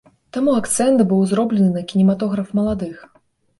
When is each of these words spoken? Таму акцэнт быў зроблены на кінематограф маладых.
Таму 0.37 0.55
акцэнт 0.59 1.03
быў 1.11 1.21
зроблены 1.33 1.69
на 1.77 1.85
кінематограф 1.93 2.47
маладых. 2.63 3.07